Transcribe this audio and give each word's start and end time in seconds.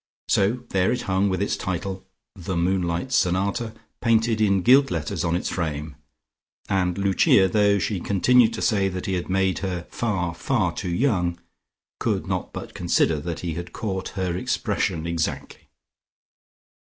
So 0.29 0.63
there 0.69 0.91
it 0.91 1.03
hung 1.03 1.29
with 1.29 1.43
its 1.43 1.55
title, 1.55 2.07
"The 2.35 2.57
Moonlight 2.57 3.11
Sonata," 3.11 3.75
painted 4.01 4.41
in 4.41 4.63
gilt 4.63 4.89
letters 4.89 5.23
on 5.23 5.35
its 5.35 5.49
frame, 5.49 5.95
and 6.67 6.97
Lucia, 6.97 7.47
though 7.47 7.77
she 7.77 7.99
continued 7.99 8.51
to 8.53 8.63
say 8.63 8.89
that 8.89 9.05
he 9.05 9.13
had 9.13 9.29
made 9.29 9.59
her 9.59 9.85
far, 9.91 10.33
far 10.33 10.73
too 10.73 10.89
young, 10.89 11.39
could 11.99 12.25
not 12.25 12.51
but 12.51 12.73
consider 12.73 13.19
that 13.19 13.41
he 13.41 13.53
had 13.53 13.73
caught 13.73 14.09
her 14.17 14.35
expression 14.35 15.05
exactly.... 15.05 15.69